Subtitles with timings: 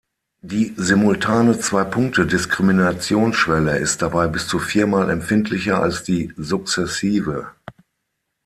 [0.41, 7.51] Die simultane Zwei-Punkte-Diskriminationsschwelle ist dabei bis zu vier Mal empfindlicher als die sukzessive.